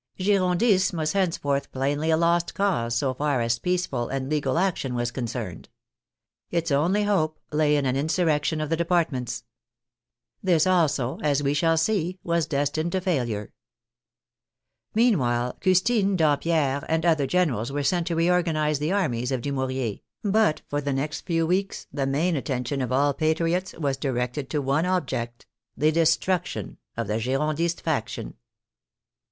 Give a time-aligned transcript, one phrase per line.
[0.17, 5.11] Girondism was henceforth plainly a lost cause so far as peaceful and legal action was
[5.11, 5.69] concerned.
[6.49, 9.43] Its only hope lay in an insurrection of the departments.
[10.41, 13.53] This also, as we shall see, was des tined to failure.
[14.95, 20.01] Meanwhile Custine, Dampierre, and other generals were sent to reorganize the armies of Du mouriez,
[20.23, 24.63] but for the next few weeks the main attention of all patriots was directed to
[24.63, 25.45] one object—
[25.77, 28.33] the destruc tion of the Girondist faction.